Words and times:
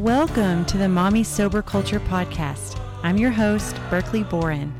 Welcome 0.00 0.64
to 0.64 0.78
the 0.78 0.88
Mommy 0.88 1.22
Sober 1.22 1.60
Culture 1.60 2.00
Podcast. 2.00 2.80
I'm 3.02 3.18
your 3.18 3.30
host, 3.30 3.76
Berkeley 3.90 4.22
Boren. 4.22 4.72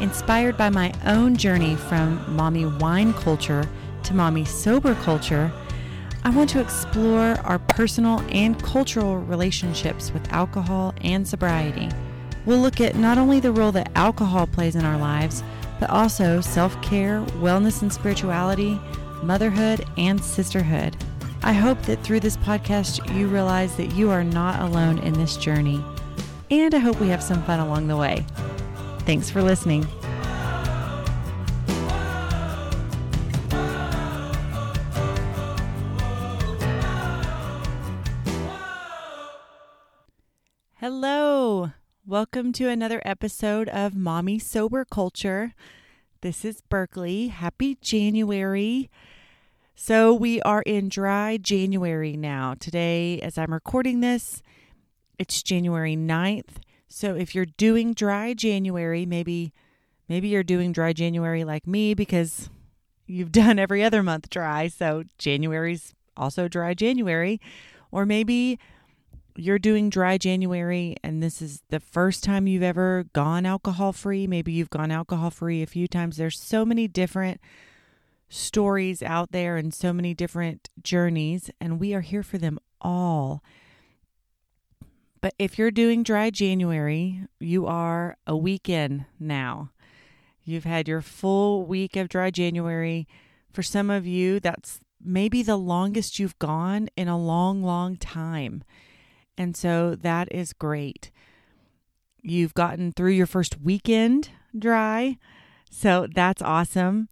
Inspired 0.00 0.56
by 0.56 0.70
my 0.70 0.92
own 1.04 1.36
journey 1.36 1.76
from 1.76 2.20
mommy 2.34 2.66
wine 2.66 3.14
culture 3.14 3.68
to 4.02 4.12
mommy 4.12 4.44
sober 4.44 4.96
culture, 4.96 5.52
I 6.24 6.30
want 6.30 6.50
to 6.50 6.60
explore 6.60 7.38
our 7.44 7.60
personal 7.60 8.22
and 8.32 8.60
cultural 8.60 9.18
relationships 9.18 10.12
with 10.12 10.32
alcohol 10.32 10.94
and 11.00 11.28
sobriety. 11.28 11.88
We'll 12.44 12.58
look 12.58 12.80
at 12.80 12.96
not 12.96 13.18
only 13.18 13.38
the 13.38 13.52
role 13.52 13.70
that 13.70 13.92
alcohol 13.94 14.48
plays 14.48 14.74
in 14.74 14.84
our 14.84 14.98
lives, 14.98 15.44
but 15.78 15.90
also 15.90 16.40
self 16.40 16.82
care, 16.82 17.20
wellness 17.38 17.82
and 17.82 17.92
spirituality, 17.92 18.80
motherhood, 19.22 19.86
and 19.96 20.20
sisterhood. 20.20 20.96
I 21.46 21.52
hope 21.52 21.80
that 21.82 22.02
through 22.02 22.18
this 22.18 22.36
podcast, 22.38 23.16
you 23.16 23.28
realize 23.28 23.76
that 23.76 23.94
you 23.94 24.10
are 24.10 24.24
not 24.24 24.58
alone 24.62 24.98
in 24.98 25.12
this 25.12 25.36
journey. 25.36 25.80
And 26.50 26.74
I 26.74 26.78
hope 26.78 26.98
we 26.98 27.06
have 27.06 27.22
some 27.22 27.40
fun 27.44 27.60
along 27.60 27.86
the 27.86 27.96
way. 27.96 28.26
Thanks 29.02 29.30
for 29.30 29.44
listening. 29.44 29.86
Hello. 40.80 41.70
Welcome 42.04 42.52
to 42.54 42.68
another 42.68 43.00
episode 43.04 43.68
of 43.68 43.94
Mommy 43.94 44.40
Sober 44.40 44.84
Culture. 44.84 45.54
This 46.22 46.44
is 46.44 46.60
Berkeley. 46.62 47.28
Happy 47.28 47.76
January. 47.80 48.90
So, 49.78 50.14
we 50.14 50.40
are 50.40 50.62
in 50.62 50.88
dry 50.88 51.36
January 51.36 52.16
now. 52.16 52.54
Today, 52.58 53.20
as 53.20 53.36
I'm 53.36 53.52
recording 53.52 54.00
this, 54.00 54.42
it's 55.18 55.42
January 55.42 55.94
9th. 55.94 56.62
So, 56.88 57.14
if 57.14 57.34
you're 57.34 57.44
doing 57.44 57.92
dry 57.92 58.32
January, 58.32 59.04
maybe 59.04 59.52
maybe 60.08 60.28
you're 60.28 60.42
doing 60.42 60.72
dry 60.72 60.94
January 60.94 61.44
like 61.44 61.66
me 61.66 61.92
because 61.92 62.48
you've 63.06 63.30
done 63.32 63.58
every 63.58 63.84
other 63.84 64.02
month 64.02 64.30
dry. 64.30 64.68
So, 64.68 65.04
January's 65.18 65.94
also 66.16 66.48
dry 66.48 66.72
January. 66.72 67.38
Or 67.92 68.06
maybe 68.06 68.58
you're 69.36 69.58
doing 69.58 69.90
dry 69.90 70.16
January 70.16 70.96
and 71.04 71.22
this 71.22 71.42
is 71.42 71.60
the 71.68 71.80
first 71.80 72.24
time 72.24 72.46
you've 72.46 72.62
ever 72.62 73.04
gone 73.12 73.44
alcohol 73.44 73.92
free. 73.92 74.26
Maybe 74.26 74.52
you've 74.52 74.70
gone 74.70 74.90
alcohol 74.90 75.30
free 75.30 75.62
a 75.62 75.66
few 75.66 75.86
times. 75.86 76.16
There's 76.16 76.40
so 76.40 76.64
many 76.64 76.88
different 76.88 77.42
stories 78.28 79.02
out 79.02 79.32
there 79.32 79.56
and 79.56 79.72
so 79.72 79.92
many 79.92 80.14
different 80.14 80.68
journeys, 80.82 81.50
and 81.60 81.80
we 81.80 81.94
are 81.94 82.00
here 82.00 82.22
for 82.22 82.38
them 82.38 82.58
all. 82.80 83.42
But 85.20 85.34
if 85.38 85.58
you're 85.58 85.70
doing 85.70 86.02
dry 86.02 86.30
January, 86.30 87.26
you 87.40 87.66
are 87.66 88.16
a 88.26 88.36
week 88.36 88.68
in 88.68 89.06
now. 89.18 89.70
You've 90.44 90.64
had 90.64 90.86
your 90.86 91.02
full 91.02 91.66
week 91.66 91.96
of 91.96 92.08
dry 92.08 92.30
January. 92.30 93.08
For 93.52 93.62
some 93.62 93.90
of 93.90 94.06
you, 94.06 94.38
that's 94.38 94.80
maybe 95.02 95.42
the 95.42 95.56
longest 95.56 96.18
you've 96.18 96.38
gone 96.38 96.88
in 96.96 97.08
a 97.08 97.18
long, 97.18 97.62
long 97.62 97.96
time. 97.96 98.62
And 99.36 99.56
so 99.56 99.94
that 99.96 100.28
is 100.30 100.52
great. 100.52 101.10
You've 102.22 102.54
gotten 102.54 102.92
through 102.92 103.12
your 103.12 103.26
first 103.26 103.60
weekend 103.60 104.30
dry. 104.56 105.18
So 105.70 106.06
that's 106.14 106.42
awesome. 106.42 107.08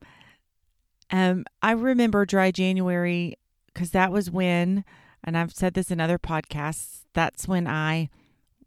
Um, 1.11 1.45
I 1.63 1.73
remember 1.73 2.25
dry 2.25 2.51
January 2.51 3.37
because 3.67 3.91
that 3.91 4.13
was 4.13 4.31
when, 4.31 4.85
and 5.23 5.37
I've 5.37 5.53
said 5.53 5.75
this 5.75 5.91
in 5.91 6.01
other 6.01 6.19
podcasts, 6.19 7.03
that's 7.13 7.49
when 7.49 7.67
I 7.67 8.09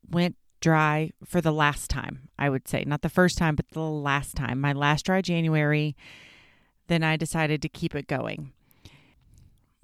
went 0.09 0.35
dry 0.59 1.11
for 1.25 1.41
the 1.41 1.51
last 1.51 1.89
time, 1.89 2.29
I 2.37 2.49
would 2.49 2.67
say. 2.67 2.83
Not 2.85 3.01
the 3.01 3.09
first 3.09 3.37
time, 3.37 3.55
but 3.55 3.69
the 3.69 3.81
last 3.81 4.35
time. 4.35 4.59
My 4.59 4.73
last 4.73 5.05
dry 5.05 5.21
January. 5.21 5.95
Then 6.87 7.03
I 7.03 7.17
decided 7.17 7.61
to 7.61 7.69
keep 7.69 7.93
it 7.95 8.07
going. 8.07 8.53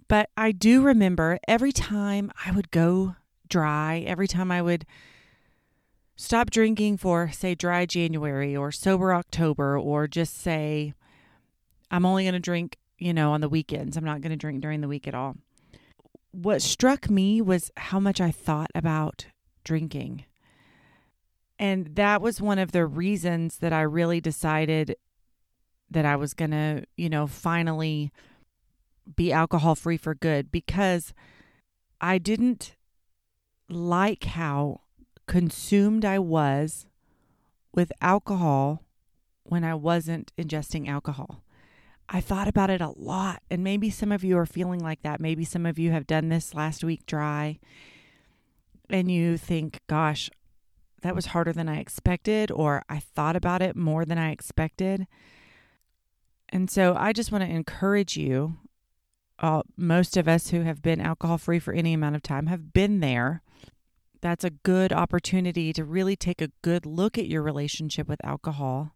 But 0.08 0.30
I 0.38 0.52
do 0.52 0.82
remember 0.82 1.40
every 1.48 1.72
time 1.72 2.32
I 2.46 2.52
would 2.52 2.72
go 2.72 3.16
dry, 3.48 4.00
every 4.06 4.28
time 4.28 4.52
I 4.52 4.62
would 4.62 4.86
stop 6.16 6.50
drinking 6.50 6.98
for, 6.98 7.32
say, 7.32 7.56
dry 7.56 7.86
January 7.86 8.56
or 8.56 8.72
sober 8.72 9.14
October, 9.14 9.78
or 9.78 10.08
just 10.08 10.38
say, 10.38 10.94
I'm 11.94 12.08
only 12.08 12.24
going 12.24 12.34
to 12.34 12.40
drink, 12.40 12.78
you 12.98 13.14
know, 13.14 13.34
on 13.34 13.42
the 13.42 13.48
weekends. 13.48 13.96
I'm 13.96 14.04
not 14.04 14.22
going 14.22 14.32
to 14.32 14.36
drink 14.36 14.62
during 14.62 14.82
the 14.82 14.88
week 14.88 15.08
at 15.08 15.14
all. 15.14 15.36
What 16.32 16.64
struck 16.64 17.08
me 17.08 17.40
was 17.40 17.70
how 17.78 18.00
much 18.00 18.20
I 18.20 18.32
thought 18.32 18.72
about 18.74 19.28
drinking. 19.64 20.26
And 21.60 21.96
that 21.96 22.20
was 22.20 22.42
one 22.42 22.58
of 22.58 22.72
the 22.72 22.88
reasons 22.88 23.60
that 23.60 23.72
I 23.72 23.84
really 23.84 24.20
decided 24.20 24.96
that 25.92 26.04
I 26.04 26.16
was 26.16 26.34
going 26.34 26.50
to, 26.50 26.84
you 26.98 27.10
know, 27.10 27.28
finally 27.28 28.12
be 29.16 29.32
alcohol 29.32 29.76
free 29.76 29.98
for 29.98 30.16
good 30.16 30.52
because 30.52 31.14
I 32.02 32.18
didn't 32.18 32.76
like 33.70 34.24
how 34.24 34.82
consumed 35.28 36.06
I 36.06 36.18
was 36.18 36.88
with 37.72 37.92
alcohol 38.02 38.82
when 39.44 39.64
I 39.64 39.76
wasn't 39.76 40.32
ingesting 40.40 40.88
alcohol. 40.88 41.43
I 42.14 42.22
thought 42.22 42.48
about 42.48 42.70
it 42.70 42.80
a 42.80 42.94
lot, 42.96 43.42
and 43.50 43.64
maybe 43.64 43.90
some 43.90 44.12
of 44.12 44.24
you 44.24 44.38
are 44.38 44.46
feeling 44.46 44.80
like 44.80 45.02
that. 45.02 45.20
Maybe 45.20 45.44
some 45.44 45.66
of 45.66 45.80
you 45.80 45.92
have 45.92 46.06
done 46.06 46.30
this 46.30 46.54
last 46.54 46.84
week 46.84 47.08
dry, 47.08 47.60
and 48.90 49.12
you 49.12 49.36
think, 49.36 49.82
gosh, 49.88 50.30
that 51.02 51.16
was 51.16 51.28
harder 51.28 51.52
than 51.52 51.68
I 51.68 51.80
expected, 51.80 52.52
or 52.52 52.84
I 52.88 53.00
thought 53.00 53.36
about 53.36 53.64
it 53.64 53.76
more 53.76 54.06
than 54.06 54.20
I 54.20 54.32
expected. 54.32 55.08
And 56.50 56.70
so 56.70 56.96
I 56.96 57.14
just 57.14 57.32
want 57.32 57.44
to 57.44 57.50
encourage 57.50 58.16
you. 58.16 58.58
Uh, 59.40 59.64
most 59.76 60.16
of 60.16 60.28
us 60.28 60.52
who 60.52 60.62
have 60.62 60.84
been 60.84 61.02
alcohol 61.02 61.40
free 61.40 61.60
for 61.60 61.74
any 61.74 61.94
amount 61.94 62.16
of 62.16 62.22
time 62.22 62.46
have 62.46 62.72
been 62.72 63.00
there 63.00 63.42
that's 64.24 64.46
a 64.46 64.50
good 64.50 64.94
opportunity 64.94 65.74
to 65.74 65.84
really 65.84 66.16
take 66.16 66.42
a 66.42 66.52
good 66.62 66.86
look 66.86 67.18
at 67.18 67.28
your 67.28 67.44
relationship 67.44 68.08
with 68.08 68.24
alcohol 68.24 68.96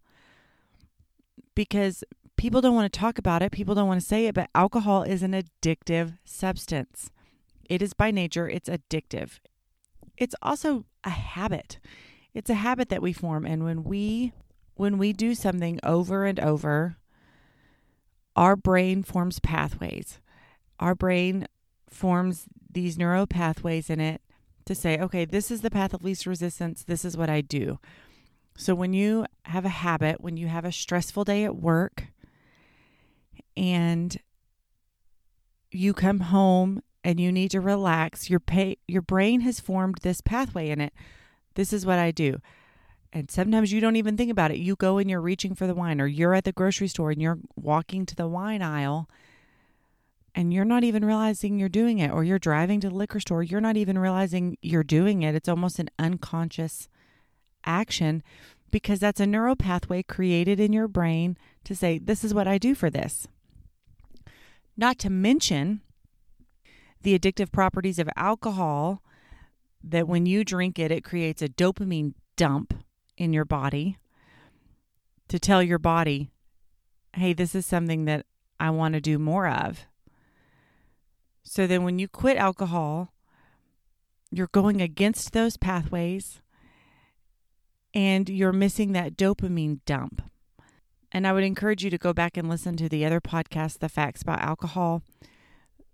because 1.53 2.01
people 2.37 2.61
don't 2.61 2.75
want 2.75 2.91
to 2.91 2.99
talk 2.99 3.17
about 3.17 3.41
it, 3.41 3.51
people 3.51 3.75
don't 3.75 3.87
want 3.87 3.99
to 3.99 4.05
say 4.05 4.27
it, 4.27 4.35
but 4.35 4.49
alcohol 4.55 5.03
is 5.03 5.23
an 5.23 5.33
addictive 5.33 6.17
substance. 6.23 7.11
It 7.69 7.81
is 7.81 7.93
by 7.93 8.11
nature, 8.11 8.47
it's 8.47 8.69
addictive. 8.69 9.39
It's 10.15 10.35
also 10.41 10.85
a 11.03 11.09
habit. 11.09 11.79
It's 12.33 12.49
a 12.49 12.55
habit 12.55 12.89
that 12.89 13.01
we 13.01 13.13
form 13.13 13.45
and 13.45 13.63
when 13.63 13.83
we 13.83 14.31
when 14.75 14.99
we 14.99 15.11
do 15.11 15.33
something 15.33 15.79
over 15.81 16.25
and 16.25 16.39
over, 16.39 16.97
our 18.35 18.55
brain 18.55 19.01
forms 19.01 19.39
pathways. 19.39 20.19
Our 20.79 20.93
brain 20.93 21.47
forms 21.89 22.45
these 22.71 22.97
neural 22.97 23.25
pathways 23.25 23.89
in 23.89 23.99
it 23.99 24.21
to 24.65 24.75
say, 24.75 24.99
okay, 24.99 25.25
this 25.25 25.49
is 25.49 25.61
the 25.61 25.71
path 25.71 25.95
of 25.95 26.03
least 26.03 26.27
resistance. 26.27 26.83
This 26.83 27.03
is 27.03 27.17
what 27.17 27.29
I 27.29 27.41
do. 27.41 27.79
So 28.55 28.75
when 28.75 28.93
you 28.93 29.25
have 29.45 29.65
a 29.65 29.69
habit, 29.69 30.21
when 30.21 30.37
you 30.37 30.47
have 30.47 30.65
a 30.65 30.71
stressful 30.71 31.23
day 31.23 31.43
at 31.43 31.55
work 31.55 32.05
and 33.57 34.17
you 35.71 35.93
come 35.93 36.21
home 36.21 36.81
and 37.03 37.19
you 37.19 37.31
need 37.31 37.51
to 37.51 37.59
relax, 37.61 38.29
your 38.29 38.39
pay, 38.39 38.77
your 38.87 39.01
brain 39.01 39.41
has 39.41 39.59
formed 39.59 39.97
this 40.01 40.21
pathway 40.21 40.69
in 40.69 40.79
it. 40.79 40.93
This 41.55 41.73
is 41.73 41.85
what 41.85 41.99
I 41.99 42.11
do. 42.11 42.37
And 43.11 43.31
sometimes 43.31 43.71
you 43.71 43.81
don't 43.81 43.95
even 43.95 44.15
think 44.15 44.29
about 44.29 44.51
it. 44.51 44.57
You 44.57 44.75
go 44.75 44.97
and 44.97 45.09
you're 45.09 45.21
reaching 45.21 45.55
for 45.55 45.65
the 45.65 45.73
wine, 45.73 45.99
or 45.99 46.07
you're 46.07 46.35
at 46.35 46.43
the 46.43 46.51
grocery 46.51 46.87
store 46.87 47.11
and 47.11 47.21
you're 47.21 47.39
walking 47.55 48.05
to 48.05 48.15
the 48.15 48.27
wine 48.27 48.61
aisle 48.61 49.09
and 50.35 50.53
you're 50.53 50.65
not 50.65 50.83
even 50.83 51.03
realizing 51.03 51.57
you're 51.57 51.67
doing 51.67 51.97
it, 51.97 52.11
or 52.11 52.23
you're 52.23 52.37
driving 52.37 52.79
to 52.81 52.89
the 52.89 52.95
liquor 52.95 53.19
store, 53.19 53.41
you're 53.41 53.59
not 53.59 53.75
even 53.75 53.97
realizing 53.97 54.55
you're 54.61 54.83
doing 54.83 55.23
it. 55.23 55.33
It's 55.33 55.49
almost 55.49 55.79
an 55.79 55.89
unconscious 55.97 56.89
action 57.65 58.21
because 58.69 58.99
that's 58.99 59.19
a 59.19 59.25
neural 59.25 59.55
pathway 59.55 60.03
created 60.03 60.59
in 60.59 60.73
your 60.73 60.87
brain 60.87 61.37
to 61.63 61.75
say, 61.75 61.97
This 61.97 62.23
is 62.23 62.35
what 62.35 62.47
I 62.47 62.59
do 62.59 62.75
for 62.75 62.91
this. 62.91 63.27
Not 64.77 64.99
to 64.99 65.09
mention 65.09 65.81
the 67.01 67.17
addictive 67.17 67.51
properties 67.51 67.99
of 67.99 68.09
alcohol, 68.15 69.01
that 69.83 70.07
when 70.07 70.25
you 70.25 70.43
drink 70.43 70.77
it, 70.77 70.91
it 70.91 71.03
creates 71.03 71.41
a 71.41 71.49
dopamine 71.49 72.13
dump 72.35 72.73
in 73.17 73.33
your 73.33 73.45
body 73.45 73.97
to 75.27 75.39
tell 75.39 75.63
your 75.63 75.79
body, 75.79 76.29
Hey, 77.13 77.33
this 77.33 77.55
is 77.55 77.65
something 77.65 78.05
that 78.05 78.25
I 78.59 78.69
want 78.69 78.93
to 78.93 79.01
do 79.01 79.17
more 79.17 79.47
of. 79.47 79.85
So 81.43 81.65
then 81.65 81.83
when 81.83 81.97
you 81.97 82.07
quit 82.07 82.37
alcohol, 82.37 83.13
you're 84.29 84.49
going 84.51 84.81
against 84.81 85.31
those 85.31 85.57
pathways 85.57 86.41
and 87.93 88.29
you're 88.29 88.53
missing 88.53 88.91
that 88.91 89.15
dopamine 89.17 89.79
dump. 89.85 90.21
And 91.11 91.25
I 91.25 91.33
would 91.33 91.43
encourage 91.43 91.83
you 91.83 91.89
to 91.89 91.97
go 91.97 92.13
back 92.13 92.37
and 92.37 92.49
listen 92.49 92.75
to 92.77 92.89
the 92.89 93.05
other 93.05 93.21
podcast, 93.21 93.79
The 93.79 93.89
Facts 93.89 94.21
About 94.21 94.41
Alcohol. 94.41 95.01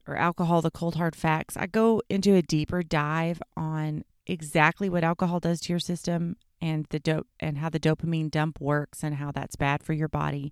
or 0.07 0.18
Alcohol 0.18 0.62
the 0.62 0.71
Cold 0.71 0.95
Hard 0.95 1.15
Facts, 1.15 1.56
I 1.56 1.68
go 1.68 2.01
into 2.10 2.33
a 2.36 2.42
deeper 2.42 2.83
dive 2.83 3.42
on 3.56 4.04
exactly 4.25 4.89
what 4.89 5.04
alcohol 5.04 5.39
does 5.39 5.62
to 5.62 5.74
your 5.74 5.80
system 5.80 6.36
and 6.62 6.86
the 6.89 7.00
dope 7.00 7.27
and 7.39 7.57
how 7.57 7.69
the 7.69 7.80
dopamine 7.80 8.31
dump 8.31 8.60
works 8.60 9.04
and 9.04 9.15
how 9.15 9.31
that's 9.31 9.56
bad 9.56 9.83
for 9.83 9.94
your 9.94 10.07
body. 10.07 10.51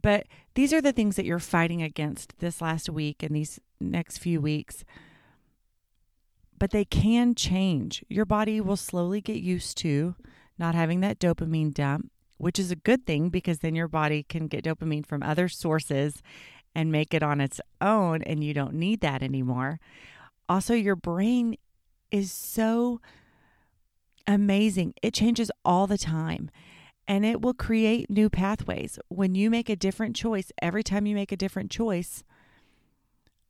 But 0.00 0.26
these 0.54 0.72
are 0.72 0.80
the 0.80 0.92
things 0.92 1.16
that 1.16 1.24
you're 1.24 1.38
fighting 1.38 1.82
against 1.82 2.38
this 2.38 2.60
last 2.60 2.88
week 2.88 3.22
and 3.22 3.34
these 3.34 3.58
next 3.80 4.18
few 4.18 4.40
weeks. 4.40 4.84
But 6.58 6.70
they 6.70 6.84
can 6.84 7.34
change. 7.34 8.04
Your 8.08 8.24
body 8.24 8.60
will 8.60 8.76
slowly 8.76 9.20
get 9.20 9.36
used 9.38 9.76
to 9.78 10.14
not 10.58 10.74
having 10.74 11.00
that 11.00 11.20
dopamine 11.20 11.72
dump, 11.72 12.10
which 12.38 12.58
is 12.58 12.70
a 12.70 12.76
good 12.76 13.06
thing 13.06 13.28
because 13.28 13.58
then 13.58 13.74
your 13.74 13.88
body 13.88 14.22
can 14.22 14.46
get 14.46 14.64
dopamine 14.64 15.06
from 15.06 15.22
other 15.22 15.48
sources 15.48 16.22
and 16.74 16.92
make 16.92 17.12
it 17.12 17.22
on 17.22 17.40
its 17.40 17.60
own, 17.80 18.22
and 18.22 18.42
you 18.42 18.54
don't 18.54 18.74
need 18.74 19.00
that 19.00 19.22
anymore. 19.22 19.80
Also, 20.48 20.74
your 20.74 20.96
brain 20.96 21.56
is 22.10 22.32
so 22.32 23.00
amazing, 24.26 24.94
it 25.02 25.14
changes 25.14 25.50
all 25.64 25.86
the 25.86 25.98
time 25.98 26.50
and 27.08 27.24
it 27.24 27.40
will 27.40 27.54
create 27.54 28.10
new 28.10 28.28
pathways. 28.28 28.98
When 29.08 29.34
you 29.34 29.48
make 29.48 29.70
a 29.70 29.76
different 29.76 30.14
choice, 30.14 30.52
every 30.60 30.84
time 30.84 31.06
you 31.06 31.14
make 31.14 31.32
a 31.32 31.36
different 31.36 31.70
choice, 31.70 32.22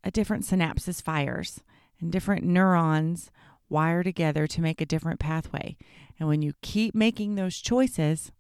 a 0.05 0.13
different 0.13 0.45
synapses 0.45 1.03
fires 1.03 1.61
and 2.01 2.13
different 2.13 2.45
neurons 2.45 3.33
wire 3.69 4.05
together 4.05 4.47
to 4.47 4.63
make 4.63 4.81
a 4.81 4.87
different 4.87 5.19
pathway. 5.19 5.77
And 6.19 6.29
when 6.29 6.41
you 6.41 6.53
keep 6.63 6.95
making 6.95 7.35
those 7.35 7.59
choices, 7.59 8.31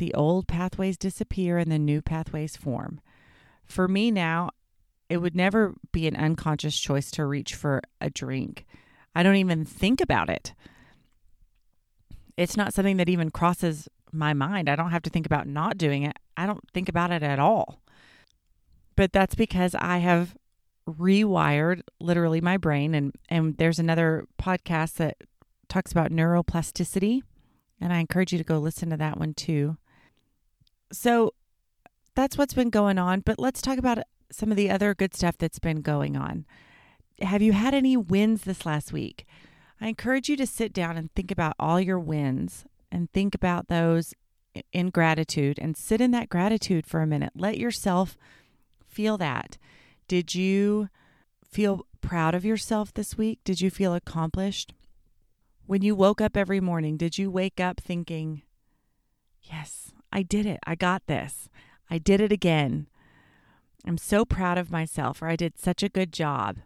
the 0.00 0.12
old 0.14 0.48
pathways 0.48 0.98
disappear 0.98 1.56
and 1.56 1.70
the 1.70 1.78
new 1.78 2.02
pathways 2.02 2.56
form. 2.56 3.00
For 3.64 3.86
me 3.86 4.10
now, 4.10 4.50
it 5.08 5.18
would 5.18 5.36
never 5.36 5.74
be 5.92 6.08
an 6.08 6.16
unconscious 6.16 6.78
choice 6.78 7.10
to 7.12 7.24
reach 7.24 7.54
for 7.54 7.82
a 8.00 8.10
drink. 8.10 8.66
I 9.14 9.22
don't 9.22 9.36
even 9.36 9.64
think 9.64 10.00
about 10.00 10.28
it 10.28 10.54
it's 12.40 12.56
not 12.56 12.72
something 12.72 12.96
that 12.96 13.10
even 13.10 13.30
crosses 13.30 13.86
my 14.12 14.32
mind. 14.32 14.70
I 14.70 14.74
don't 14.74 14.92
have 14.92 15.02
to 15.02 15.10
think 15.10 15.26
about 15.26 15.46
not 15.46 15.76
doing 15.76 16.04
it. 16.04 16.16
I 16.38 16.46
don't 16.46 16.64
think 16.72 16.88
about 16.88 17.10
it 17.10 17.22
at 17.22 17.38
all. 17.38 17.82
But 18.96 19.12
that's 19.12 19.34
because 19.34 19.74
I 19.74 19.98
have 19.98 20.34
rewired 20.88 21.82
literally 22.00 22.40
my 22.40 22.56
brain 22.56 22.94
and 22.94 23.14
and 23.28 23.58
there's 23.58 23.78
another 23.78 24.26
podcast 24.42 24.94
that 24.94 25.18
talks 25.68 25.92
about 25.92 26.10
neuroplasticity 26.10 27.20
and 27.78 27.92
I 27.92 27.98
encourage 27.98 28.32
you 28.32 28.38
to 28.38 28.44
go 28.44 28.58
listen 28.58 28.88
to 28.88 28.96
that 28.96 29.18
one 29.18 29.34
too. 29.34 29.76
So 30.92 31.34
that's 32.14 32.36
what's 32.36 32.54
been 32.54 32.70
going 32.70 32.98
on, 32.98 33.20
but 33.20 33.38
let's 33.38 33.62
talk 33.62 33.78
about 33.78 33.98
some 34.30 34.50
of 34.50 34.56
the 34.56 34.70
other 34.70 34.94
good 34.94 35.14
stuff 35.14 35.36
that's 35.38 35.58
been 35.58 35.82
going 35.82 36.16
on. 36.16 36.44
Have 37.20 37.42
you 37.42 37.52
had 37.52 37.74
any 37.74 37.96
wins 37.96 38.42
this 38.42 38.64
last 38.64 38.92
week? 38.92 39.26
I 39.80 39.88
encourage 39.88 40.28
you 40.28 40.36
to 40.36 40.46
sit 40.46 40.72
down 40.72 40.96
and 40.96 41.12
think 41.12 41.30
about 41.30 41.54
all 41.58 41.80
your 41.80 41.98
wins 41.98 42.64
and 42.92 43.10
think 43.10 43.34
about 43.34 43.68
those 43.68 44.14
in 44.72 44.90
gratitude 44.90 45.58
and 45.60 45.76
sit 45.76 46.00
in 46.00 46.10
that 46.10 46.28
gratitude 46.28 46.86
for 46.86 47.00
a 47.00 47.06
minute. 47.06 47.32
Let 47.34 47.58
yourself 47.58 48.16
feel 48.86 49.16
that. 49.18 49.58
Did 50.08 50.34
you 50.34 50.88
feel 51.44 51.86
proud 52.00 52.34
of 52.34 52.44
yourself 52.44 52.92
this 52.92 53.16
week? 53.16 53.40
Did 53.44 53.60
you 53.60 53.70
feel 53.70 53.94
accomplished? 53.94 54.74
When 55.66 55.82
you 55.82 55.94
woke 55.94 56.20
up 56.20 56.36
every 56.36 56.60
morning, 56.60 56.96
did 56.96 57.16
you 57.16 57.30
wake 57.30 57.60
up 57.60 57.80
thinking, 57.80 58.42
Yes, 59.42 59.92
I 60.12 60.22
did 60.22 60.46
it. 60.46 60.58
I 60.66 60.74
got 60.74 61.06
this. 61.06 61.48
I 61.90 61.98
did 61.98 62.20
it 62.20 62.32
again. 62.32 62.86
I'm 63.86 63.98
so 63.98 64.24
proud 64.24 64.58
of 64.58 64.70
myself, 64.70 65.22
or 65.22 65.28
I 65.28 65.36
did 65.36 65.58
such 65.58 65.82
a 65.82 65.88
good 65.88 66.12
job. 66.12 66.58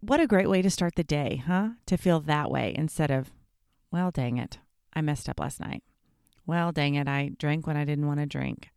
What 0.00 0.20
a 0.20 0.26
great 0.26 0.50
way 0.50 0.60
to 0.60 0.70
start 0.70 0.96
the 0.96 1.04
day, 1.04 1.42
huh? 1.46 1.70
To 1.86 1.96
feel 1.96 2.20
that 2.20 2.50
way 2.50 2.74
instead 2.76 3.10
of, 3.10 3.30
well, 3.90 4.10
dang 4.10 4.36
it, 4.38 4.58
I 4.92 5.00
messed 5.00 5.28
up 5.28 5.40
last 5.40 5.60
night. 5.60 5.82
Well, 6.46 6.72
dang 6.72 6.94
it, 6.94 7.08
I 7.08 7.30
drank 7.38 7.66
when 7.66 7.76
I 7.76 7.84
didn't 7.84 8.06
want 8.06 8.20
to 8.20 8.26
drink. 8.26 8.70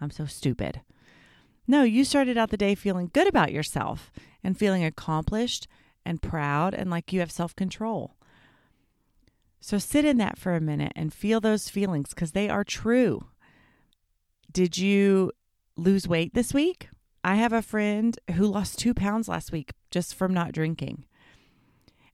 I'm 0.00 0.10
so 0.10 0.24
stupid. 0.24 0.80
No, 1.66 1.84
you 1.84 2.04
started 2.04 2.36
out 2.36 2.50
the 2.50 2.56
day 2.56 2.74
feeling 2.74 3.10
good 3.12 3.28
about 3.28 3.52
yourself 3.52 4.10
and 4.42 4.58
feeling 4.58 4.84
accomplished 4.84 5.68
and 6.04 6.20
proud 6.20 6.74
and 6.74 6.90
like 6.90 7.12
you 7.12 7.20
have 7.20 7.30
self 7.30 7.54
control. 7.54 8.16
So 9.64 9.78
sit 9.78 10.04
in 10.04 10.16
that 10.18 10.38
for 10.38 10.56
a 10.56 10.60
minute 10.60 10.92
and 10.96 11.14
feel 11.14 11.40
those 11.40 11.68
feelings 11.68 12.08
because 12.08 12.32
they 12.32 12.48
are 12.48 12.64
true. 12.64 13.28
Did 14.50 14.76
you 14.76 15.30
lose 15.76 16.08
weight 16.08 16.34
this 16.34 16.52
week? 16.52 16.88
I 17.22 17.36
have 17.36 17.52
a 17.52 17.62
friend 17.62 18.18
who 18.34 18.48
lost 18.48 18.80
two 18.80 18.92
pounds 18.92 19.28
last 19.28 19.52
week 19.52 19.70
just 19.92 20.16
from 20.16 20.34
not 20.34 20.50
drinking. 20.50 21.04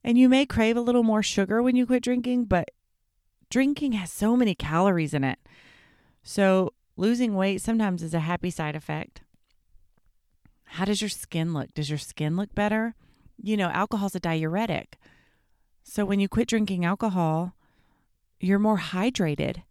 And 0.03 0.15
you 0.15 0.29
may 0.29 0.45
crave 0.45 0.77
a 0.77 0.81
little 0.81 1.01
more 1.01 1.23
sugar 1.23 1.63
when 1.63 1.75
you 1.75 1.87
quit 1.87 2.03
drinking, 2.03 2.45
but 2.45 2.69
drinking 3.49 3.93
has 3.93 4.11
so 4.11 4.37
many 4.37 4.53
calories 4.53 5.15
in 5.15 5.23
it. 5.23 5.39
So 6.21 6.73
losing 6.97 7.33
weight 7.33 7.63
sometimes 7.63 8.03
is 8.03 8.13
a 8.13 8.19
happy 8.19 8.51
side 8.51 8.75
effect. 8.75 9.21
How 10.65 10.85
does 10.85 11.01
your 11.01 11.09
skin 11.09 11.51
look? 11.51 11.73
Does 11.73 11.89
your 11.89 11.97
skin 11.97 12.37
look 12.37 12.53
better? 12.53 12.93
You 13.41 13.57
know, 13.57 13.69
alcohol's 13.69 14.13
a 14.13 14.19
diuretic. 14.19 14.99
So 15.89 16.05
when 16.05 16.19
you 16.19 16.29
quit 16.29 16.47
drinking 16.47 16.85
alcohol, 16.85 17.55
you're 18.39 18.59
more 18.59 18.77
hydrated 18.77 19.63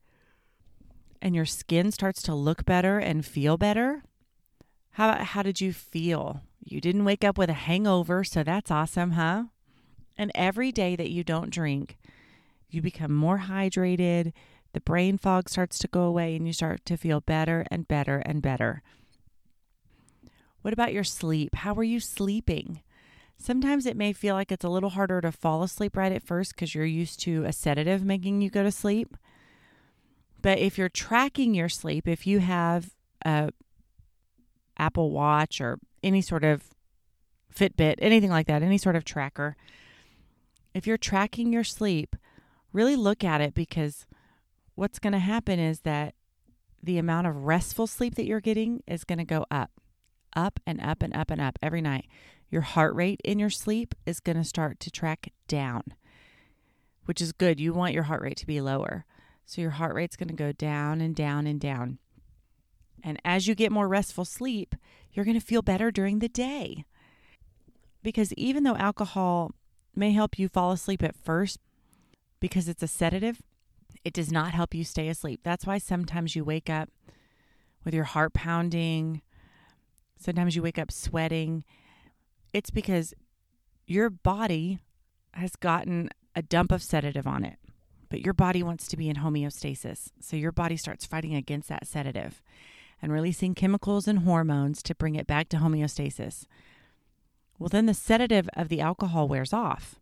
and 1.22 1.32
your 1.32 1.46
skin 1.46 1.92
starts 1.92 2.22
to 2.22 2.34
look 2.34 2.64
better 2.64 2.98
and 2.98 3.24
feel 3.24 3.56
better. 3.56 4.02
How 4.90 5.22
how 5.22 5.44
did 5.44 5.60
you 5.60 5.72
feel? 5.72 6.42
You 6.64 6.80
didn't 6.80 7.04
wake 7.04 7.22
up 7.22 7.38
with 7.38 7.50
a 7.50 7.64
hangover, 7.68 8.24
so 8.24 8.42
that's 8.42 8.68
awesome, 8.68 9.12
huh? 9.12 9.44
And 10.16 10.32
every 10.34 10.72
day 10.72 10.96
that 10.96 11.10
you 11.10 11.22
don't 11.22 11.50
drink, 11.50 11.96
you 12.68 12.82
become 12.82 13.14
more 13.14 13.38
hydrated, 13.38 14.32
the 14.72 14.80
brain 14.80 15.18
fog 15.18 15.48
starts 15.48 15.78
to 15.78 15.86
go 15.86 16.02
away 16.02 16.34
and 16.34 16.48
you 16.48 16.52
start 16.52 16.84
to 16.86 16.96
feel 16.96 17.20
better 17.20 17.64
and 17.70 17.86
better 17.86 18.24
and 18.26 18.42
better. 18.42 18.82
What 20.62 20.74
about 20.74 20.92
your 20.92 21.04
sleep? 21.04 21.54
How 21.54 21.74
are 21.74 21.84
you 21.84 22.00
sleeping? 22.00 22.80
Sometimes 23.38 23.86
it 23.86 23.96
may 23.96 24.12
feel 24.12 24.34
like 24.34 24.50
it's 24.50 24.64
a 24.64 24.68
little 24.68 24.90
harder 24.90 25.20
to 25.20 25.30
fall 25.30 25.62
asleep 25.62 25.96
right 25.96 26.12
at 26.12 26.24
first 26.24 26.54
because 26.54 26.74
you're 26.74 26.84
used 26.84 27.20
to 27.20 27.44
a 27.44 27.52
sedative 27.52 28.04
making 28.04 28.40
you 28.40 28.50
go 28.50 28.64
to 28.64 28.72
sleep. 28.72 29.16
But 30.42 30.58
if 30.58 30.76
you're 30.76 30.88
tracking 30.88 31.54
your 31.54 31.68
sleep, 31.68 32.08
if 32.08 32.26
you 32.26 32.40
have 32.40 32.90
a 33.24 33.50
Apple 34.76 35.10
Watch 35.10 35.60
or 35.60 35.78
any 36.02 36.20
sort 36.20 36.44
of 36.44 36.64
Fitbit, 37.54 37.96
anything 37.98 38.30
like 38.30 38.46
that, 38.46 38.62
any 38.62 38.78
sort 38.78 38.96
of 38.96 39.04
tracker, 39.04 39.56
if 40.74 40.86
you're 40.86 40.98
tracking 40.98 41.52
your 41.52 41.64
sleep, 41.64 42.16
really 42.72 42.96
look 42.96 43.24
at 43.24 43.40
it 43.40 43.54
because 43.54 44.06
what's 44.74 44.98
going 44.98 45.12
to 45.12 45.18
happen 45.18 45.58
is 45.58 45.80
that 45.80 46.14
the 46.82 46.98
amount 46.98 47.26
of 47.26 47.44
restful 47.44 47.86
sleep 47.86 48.14
that 48.14 48.26
you're 48.26 48.40
getting 48.40 48.82
is 48.86 49.04
going 49.04 49.18
to 49.18 49.24
go 49.24 49.44
up, 49.50 49.72
up 50.36 50.60
and 50.66 50.80
up 50.80 51.02
and 51.02 51.14
up 51.14 51.30
and 51.30 51.40
up 51.40 51.58
every 51.62 51.80
night. 51.80 52.06
Your 52.50 52.62
heart 52.62 52.94
rate 52.94 53.20
in 53.24 53.38
your 53.38 53.50
sleep 53.50 53.94
is 54.06 54.20
going 54.20 54.36
to 54.36 54.44
start 54.44 54.80
to 54.80 54.90
track 54.90 55.32
down, 55.48 55.82
which 57.04 57.20
is 57.20 57.32
good. 57.32 57.60
You 57.60 57.72
want 57.74 57.94
your 57.94 58.04
heart 58.04 58.22
rate 58.22 58.38
to 58.38 58.46
be 58.46 58.60
lower. 58.60 59.04
So 59.44 59.60
your 59.60 59.72
heart 59.72 59.94
rate's 59.94 60.16
going 60.16 60.28
to 60.28 60.34
go 60.34 60.52
down 60.52 61.00
and 61.00 61.14
down 61.14 61.46
and 61.46 61.60
down. 61.60 61.98
And 63.02 63.20
as 63.24 63.46
you 63.46 63.54
get 63.54 63.72
more 63.72 63.88
restful 63.88 64.24
sleep, 64.24 64.74
you're 65.12 65.24
going 65.24 65.38
to 65.38 65.44
feel 65.44 65.62
better 65.62 65.90
during 65.90 66.18
the 66.18 66.28
day. 66.28 66.84
Because 68.02 68.32
even 68.34 68.64
though 68.64 68.76
alcohol 68.76 69.52
may 69.94 70.12
help 70.12 70.38
you 70.38 70.48
fall 70.48 70.72
asleep 70.72 71.02
at 71.02 71.16
first 71.16 71.58
because 72.40 72.68
it's 72.68 72.82
a 72.82 72.88
sedative, 72.88 73.42
it 74.04 74.12
does 74.12 74.30
not 74.32 74.52
help 74.52 74.74
you 74.74 74.84
stay 74.84 75.08
asleep. 75.08 75.40
That's 75.42 75.66
why 75.66 75.78
sometimes 75.78 76.36
you 76.36 76.44
wake 76.44 76.70
up 76.70 76.88
with 77.84 77.94
your 77.94 78.04
heart 78.04 78.32
pounding, 78.34 79.22
sometimes 80.18 80.56
you 80.56 80.62
wake 80.62 80.78
up 80.78 80.92
sweating. 80.92 81.64
It's 82.52 82.70
because 82.70 83.14
your 83.86 84.10
body 84.10 84.78
has 85.32 85.56
gotten 85.56 86.10
a 86.34 86.42
dump 86.42 86.72
of 86.72 86.82
sedative 86.82 87.26
on 87.26 87.44
it, 87.44 87.58
but 88.08 88.20
your 88.20 88.34
body 88.34 88.62
wants 88.62 88.86
to 88.88 88.96
be 88.96 89.08
in 89.08 89.16
homeostasis. 89.16 90.10
So 90.20 90.36
your 90.36 90.52
body 90.52 90.76
starts 90.76 91.06
fighting 91.06 91.34
against 91.34 91.68
that 91.68 91.86
sedative 91.86 92.42
and 93.00 93.12
releasing 93.12 93.54
chemicals 93.54 94.08
and 94.08 94.20
hormones 94.20 94.82
to 94.82 94.94
bring 94.94 95.14
it 95.14 95.26
back 95.26 95.48
to 95.50 95.58
homeostasis. 95.58 96.46
Well, 97.58 97.68
then 97.68 97.86
the 97.86 97.94
sedative 97.94 98.48
of 98.54 98.68
the 98.68 98.80
alcohol 98.80 99.28
wears 99.28 99.52
off. 99.52 99.96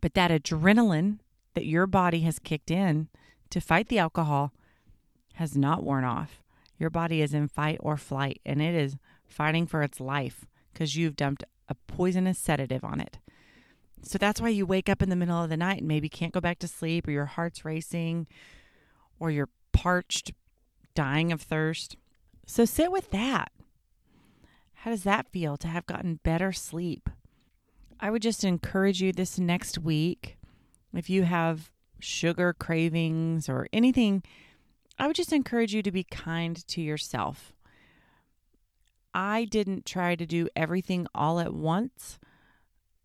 But 0.00 0.14
that 0.14 0.30
adrenaline 0.30 1.18
that 1.54 1.66
your 1.66 1.86
body 1.86 2.20
has 2.20 2.38
kicked 2.38 2.70
in 2.70 3.08
to 3.50 3.60
fight 3.60 3.88
the 3.88 3.98
alcohol 3.98 4.52
has 5.34 5.56
not 5.56 5.82
worn 5.82 6.04
off. 6.04 6.42
Your 6.78 6.90
body 6.90 7.22
is 7.22 7.34
in 7.34 7.48
fight 7.48 7.78
or 7.80 7.96
flight 7.96 8.40
and 8.44 8.60
it 8.60 8.74
is 8.74 8.96
fighting 9.26 9.66
for 9.66 9.82
its 9.82 10.00
life 10.00 10.44
because 10.74 10.96
you've 10.96 11.16
dumped 11.16 11.44
a 11.68 11.74
poisonous 11.74 12.38
sedative 12.38 12.84
on 12.84 13.00
it. 13.00 13.18
So 14.02 14.18
that's 14.18 14.40
why 14.40 14.50
you 14.50 14.66
wake 14.66 14.90
up 14.90 15.00
in 15.00 15.08
the 15.08 15.16
middle 15.16 15.42
of 15.42 15.48
the 15.48 15.56
night 15.56 15.78
and 15.78 15.88
maybe 15.88 16.10
can't 16.10 16.34
go 16.34 16.40
back 16.40 16.58
to 16.58 16.68
sleep 16.68 17.08
or 17.08 17.12
your 17.12 17.24
heart's 17.24 17.64
racing 17.64 18.26
or 19.18 19.30
you're 19.30 19.48
parched 19.72 20.32
dying 20.94 21.32
of 21.32 21.40
thirst. 21.40 21.96
So 22.44 22.66
sit 22.66 22.92
with 22.92 23.10
that. 23.12 23.50
How 24.74 24.90
does 24.90 25.04
that 25.04 25.30
feel 25.30 25.56
to 25.56 25.68
have 25.68 25.86
gotten 25.86 26.20
better 26.22 26.52
sleep? 26.52 27.08
I 27.98 28.10
would 28.10 28.20
just 28.20 28.44
encourage 28.44 29.00
you 29.00 29.12
this 29.12 29.38
next 29.38 29.78
week, 29.78 30.36
if 30.92 31.08
you 31.08 31.22
have 31.22 31.70
sugar 31.98 32.52
cravings 32.52 33.48
or 33.48 33.66
anything, 33.72 34.22
I 34.98 35.06
would 35.06 35.16
just 35.16 35.32
encourage 35.32 35.74
you 35.74 35.82
to 35.82 35.90
be 35.90 36.04
kind 36.04 36.66
to 36.68 36.82
yourself. 36.82 37.54
I 39.14 39.44
didn't 39.44 39.86
try 39.86 40.16
to 40.16 40.26
do 40.26 40.48
everything 40.56 41.06
all 41.14 41.38
at 41.38 41.54
once. 41.54 42.18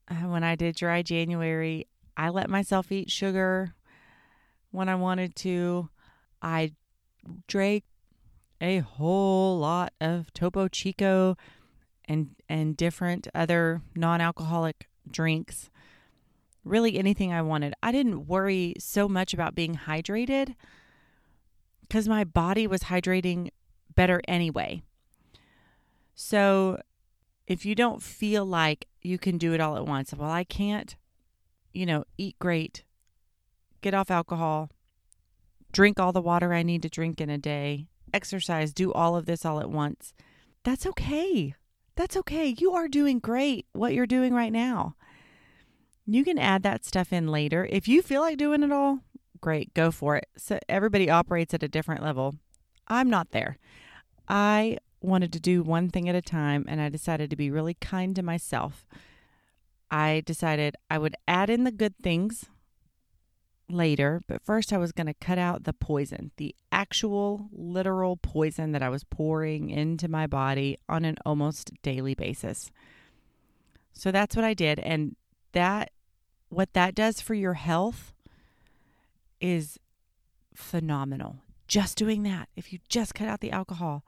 Uh, 0.10 0.28
when 0.28 0.44
I 0.44 0.56
did 0.56 0.76
dry 0.76 1.04
January, 1.04 1.88
I 2.18 2.30
let 2.30 2.50
myself 2.50 2.92
eat 2.92 3.12
sugar 3.12 3.76
when 4.72 4.90
I 4.90 4.96
wanted 4.96 5.36
to. 5.38 5.90
I 6.42 6.74
drank 7.48 7.84
a 8.60 8.80
whole 8.80 9.60
lot 9.60 9.94
of 10.02 10.34
Topo 10.34 10.68
Chico 10.68 11.38
and 12.06 12.36
and 12.50 12.76
different 12.76 13.28
other 13.36 13.82
non-alcoholic 13.96 14.88
drinks. 15.10 15.70
Really 16.64 16.98
anything 16.98 17.32
I 17.32 17.44
wanted. 17.44 17.74
I 17.84 17.92
didn't 17.92 18.28
worry 18.28 18.74
so 18.80 19.08
much 19.08 19.34
about 19.34 19.56
being 19.56 19.76
hydrated 19.76 20.56
cuz 21.90 22.08
my 22.08 22.24
body 22.24 22.68
was 22.68 22.84
hydrating 22.84 23.50
better 23.96 24.22
anyway. 24.28 24.82
So 26.22 26.82
if 27.48 27.66
you 27.66 27.76
don't 27.76 28.04
feel 28.04 28.46
like 28.46 28.90
you 29.02 29.18
can 29.18 29.38
do 29.38 29.54
it 29.54 29.62
all 29.62 29.78
at 29.78 29.86
once, 29.86 30.14
well, 30.14 30.30
I 30.30 30.44
can't, 30.44 30.98
you 31.72 31.86
know, 31.86 32.04
eat 32.18 32.38
great, 32.40 32.84
get 33.80 33.94
off 33.94 34.12
alcohol, 34.12 34.70
drink 35.72 35.98
all 35.98 36.12
the 36.12 36.22
water 36.22 36.54
I 36.54 36.62
need 36.62 36.82
to 36.82 36.90
drink 36.90 37.22
in 37.22 37.30
a 37.30 37.38
day, 37.38 37.88
exercise, 38.14 38.74
do 38.74 38.92
all 38.92 39.16
of 39.16 39.28
this 39.28 39.46
all 39.46 39.62
at 39.62 39.70
once. 39.70 40.14
That's 40.64 40.86
okay. 40.88 41.56
That's 41.96 42.18
okay. 42.18 42.54
You 42.58 42.74
are 42.74 42.90
doing 42.90 43.20
great 43.20 43.68
what 43.72 43.94
you're 43.94 44.06
doing 44.06 44.34
right 44.34 44.52
now. 44.52 44.96
You 46.06 46.26
can 46.26 46.38
add 46.38 46.64
that 46.64 46.84
stuff 46.84 47.14
in 47.14 47.30
later. 47.30 47.66
If 47.72 47.88
you 47.88 48.02
feel 48.02 48.20
like 48.20 48.38
doing 48.38 48.62
it 48.62 48.74
all, 48.74 49.00
great, 49.40 49.74
go 49.74 49.90
for 49.90 50.18
it. 50.18 50.28
So 50.36 50.60
everybody 50.68 51.10
operates 51.10 51.54
at 51.54 51.64
a 51.64 51.70
different 51.70 52.04
level. 52.04 52.36
I'm 52.90 53.10
not 53.10 53.32
there. 53.32 53.58
I 54.28 54.80
wanted 55.02 55.32
to 55.34 55.40
do 55.40 55.64
one 55.64 55.90
thing 55.90 56.10
at 56.10 56.16
a 56.16 56.22
time 56.22 56.66
and 56.68 56.82
I 56.82 56.90
decided 56.90 57.30
to 57.30 57.36
be 57.36 57.52
really 57.52 57.76
kind 57.76 58.16
to 58.16 58.24
myself. 58.24 58.86
I 59.92 60.22
decided 60.26 60.76
I 60.90 60.98
would 60.98 61.16
add 61.28 61.50
in 61.50 61.64
the 61.64 61.72
good 61.72 61.96
things 62.02 62.46
later, 63.70 64.22
but 64.28 64.44
first 64.44 64.74
I 64.74 64.78
was 64.78 64.92
going 64.92 65.08
to 65.08 65.14
cut 65.14 65.38
out 65.38 65.64
the 65.64 65.74
poison, 65.74 66.32
the 66.38 66.56
actual 66.72 67.48
literal 67.52 68.18
poison 68.18 68.72
that 68.72 68.84
I 68.84 68.90
was 68.90 69.04
pouring 69.04 69.70
into 69.70 70.08
my 70.08 70.28
body 70.28 70.78
on 70.88 71.06
an 71.06 71.18
almost 71.26 71.72
daily 71.82 72.16
basis. 72.16 72.72
So 73.94 74.12
that's 74.12 74.36
what 74.36 74.46
I 74.46 74.54
did 74.54 74.80
and 74.80 75.16
that 75.54 75.92
what 76.50 76.74
that 76.74 76.96
does 76.96 77.22
for 77.22 77.34
your 77.34 77.54
health 77.54 78.14
is 79.40 79.80
phenomenal. 80.54 81.38
Just 81.68 81.98
doing 81.98 82.24
that, 82.24 82.50
if 82.56 82.74
you 82.74 82.80
just 82.90 83.14
cut 83.14 83.28
out 83.28 83.42
the 83.42 83.52
alcohol, 83.52 84.04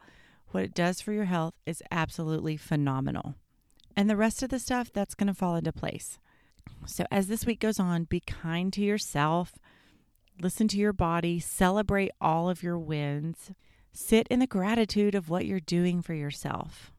what 0.53 0.63
it 0.63 0.73
does 0.73 1.01
for 1.01 1.11
your 1.11 1.25
health 1.25 1.53
is 1.65 1.83
absolutely 1.91 2.57
phenomenal. 2.57 3.35
And 3.95 4.09
the 4.09 4.17
rest 4.17 4.41
of 4.43 4.49
the 4.49 4.59
stuff 4.59 4.91
that's 4.91 5.15
going 5.15 5.27
to 5.27 5.33
fall 5.33 5.55
into 5.55 5.71
place. 5.71 6.17
So, 6.85 7.05
as 7.11 7.27
this 7.27 7.45
week 7.45 7.59
goes 7.59 7.79
on, 7.79 8.05
be 8.05 8.21
kind 8.21 8.71
to 8.73 8.81
yourself, 8.81 9.59
listen 10.39 10.67
to 10.69 10.77
your 10.77 10.93
body, 10.93 11.39
celebrate 11.39 12.11
all 12.19 12.49
of 12.49 12.63
your 12.63 12.77
wins, 12.77 13.51
sit 13.91 14.27
in 14.29 14.39
the 14.39 14.47
gratitude 14.47 15.15
of 15.15 15.29
what 15.29 15.45
you're 15.45 15.59
doing 15.59 16.01
for 16.01 16.13
yourself. 16.13 16.91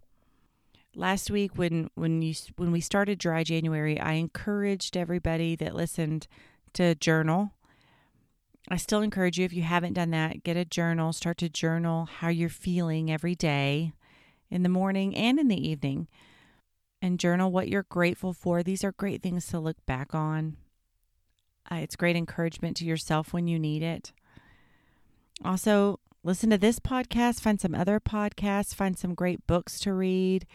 Last 0.94 1.30
week 1.30 1.56
when 1.56 1.88
when 1.94 2.20
you 2.20 2.34
when 2.56 2.70
we 2.70 2.80
started 2.80 3.18
dry 3.18 3.44
January, 3.44 3.98
I 3.98 4.12
encouraged 4.14 4.96
everybody 4.96 5.56
that 5.56 5.74
listened 5.74 6.26
to 6.74 6.94
journal. 6.94 7.52
I 8.72 8.76
still 8.76 9.02
encourage 9.02 9.38
you 9.38 9.44
if 9.44 9.52
you 9.52 9.60
haven't 9.60 9.92
done 9.92 10.12
that, 10.12 10.44
get 10.44 10.56
a 10.56 10.64
journal, 10.64 11.12
start 11.12 11.36
to 11.38 11.50
journal 11.50 12.06
how 12.06 12.28
you're 12.28 12.48
feeling 12.48 13.10
every 13.10 13.34
day 13.34 13.92
in 14.50 14.62
the 14.62 14.70
morning 14.70 15.14
and 15.14 15.38
in 15.38 15.48
the 15.48 15.68
evening 15.68 16.08
and 17.02 17.20
journal 17.20 17.52
what 17.52 17.68
you're 17.68 17.84
grateful 17.90 18.32
for. 18.32 18.62
These 18.62 18.82
are 18.82 18.92
great 18.92 19.20
things 19.20 19.46
to 19.48 19.60
look 19.60 19.76
back 19.84 20.14
on. 20.14 20.56
Uh, 21.70 21.80
it's 21.82 21.96
great 21.96 22.16
encouragement 22.16 22.78
to 22.78 22.86
yourself 22.86 23.34
when 23.34 23.46
you 23.46 23.58
need 23.58 23.82
it. 23.82 24.14
Also, 25.44 26.00
listen 26.24 26.48
to 26.48 26.56
this 26.56 26.78
podcast, 26.78 27.42
find 27.42 27.60
some 27.60 27.74
other 27.74 28.00
podcasts, 28.00 28.74
find 28.74 28.98
some 28.98 29.12
great 29.12 29.46
books 29.46 29.80
to 29.80 29.92
read 29.92 30.46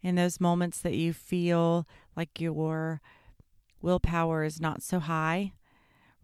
in 0.00 0.14
those 0.14 0.40
moments 0.40 0.78
that 0.78 0.94
you 0.94 1.12
feel 1.12 1.88
like 2.14 2.40
your 2.40 3.00
willpower 3.82 4.44
is 4.44 4.60
not 4.60 4.80
so 4.80 5.00
high. 5.00 5.54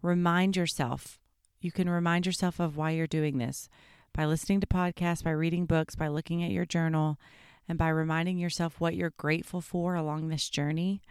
Remind 0.01 0.55
yourself. 0.55 1.17
You 1.61 1.71
can 1.71 1.89
remind 1.89 2.25
yourself 2.25 2.59
of 2.59 2.75
why 2.75 2.91
you're 2.91 3.07
doing 3.07 3.37
this 3.37 3.69
by 4.13 4.25
listening 4.25 4.59
to 4.59 4.67
podcasts, 4.67 5.23
by 5.23 5.31
reading 5.31 5.65
books, 5.65 5.95
by 5.95 6.07
looking 6.07 6.43
at 6.43 6.51
your 6.51 6.65
journal, 6.65 7.17
and 7.69 7.77
by 7.77 7.87
reminding 7.87 8.37
yourself 8.37 8.79
what 8.79 8.95
you're 8.95 9.13
grateful 9.17 9.61
for 9.61 9.95
along 9.95 10.27
this 10.27 10.49
journey, 10.49 11.01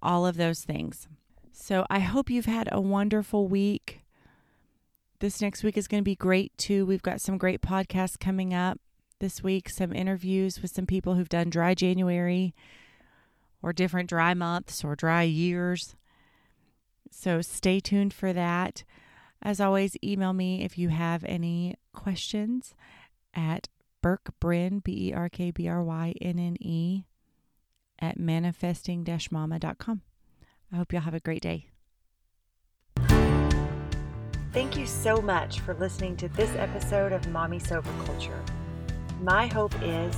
all 0.00 0.24
of 0.24 0.36
those 0.36 0.60
things. 0.60 1.08
So 1.52 1.84
I 1.90 1.98
hope 1.98 2.30
you've 2.30 2.46
had 2.46 2.68
a 2.72 2.80
wonderful 2.80 3.48
week. 3.48 4.00
This 5.18 5.42
next 5.42 5.62
week 5.62 5.76
is 5.76 5.88
going 5.88 6.00
to 6.00 6.04
be 6.04 6.16
great 6.16 6.56
too. 6.56 6.86
We've 6.86 7.02
got 7.02 7.20
some 7.20 7.36
great 7.36 7.60
podcasts 7.60 8.18
coming 8.18 8.54
up 8.54 8.80
this 9.18 9.42
week, 9.42 9.68
some 9.68 9.92
interviews 9.92 10.62
with 10.62 10.72
some 10.72 10.86
people 10.86 11.14
who've 11.14 11.28
done 11.28 11.50
dry 11.50 11.74
January 11.74 12.54
or 13.62 13.72
different 13.72 14.08
dry 14.08 14.34
months 14.34 14.82
or 14.82 14.96
dry 14.96 15.22
years. 15.22 15.94
So 17.10 17.40
stay 17.40 17.78
tuned 17.78 18.14
for 18.14 18.32
that. 18.32 18.84
As 19.42 19.60
always, 19.60 19.96
email 20.04 20.32
me 20.32 20.62
if 20.62 20.78
you 20.78 20.88
have 20.88 21.24
any 21.24 21.74
questions 21.92 22.74
at 23.34 23.68
Berk 24.00 24.32
B 24.40 25.08
E 25.08 25.12
R 25.12 25.28
K 25.28 25.50
B 25.50 25.68
R 25.68 25.82
Y 25.82 26.14
N 26.20 26.38
N 26.38 26.56
E, 26.60 27.04
at 27.98 28.18
manifesting 28.18 29.06
mama.com. 29.30 30.02
I 30.72 30.76
hope 30.76 30.92
you'll 30.92 31.02
have 31.02 31.14
a 31.14 31.20
great 31.20 31.42
day. 31.42 31.68
Thank 34.52 34.76
you 34.76 34.86
so 34.86 35.16
much 35.16 35.60
for 35.60 35.74
listening 35.74 36.16
to 36.18 36.28
this 36.28 36.50
episode 36.56 37.12
of 37.12 37.26
Mommy 37.28 37.58
Sober 37.58 37.90
Culture. 38.04 38.42
My 39.20 39.46
hope 39.46 39.74
is 39.82 40.14